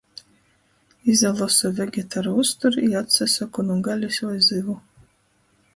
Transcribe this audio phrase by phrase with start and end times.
[1.13, 4.81] Izalosu vegetaru uzturu i atsasoku nu galis voi zyvu.